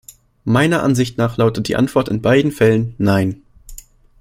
Meiner 0.45 0.81
Ansicht 0.81 1.19
nach 1.19 1.37
lautet 1.37 1.67
die 1.67 1.75
Antwort 1.75 2.09
in 2.09 2.23
beiden 2.23 2.51
Fällen 2.51 2.95
"Nein". 2.97 3.43